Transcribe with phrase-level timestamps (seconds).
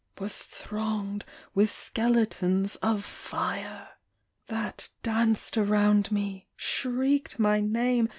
[0.17, 3.87] Was thronged with skeletons of fire!
[4.47, 8.09] That danced around me, shrieked my name.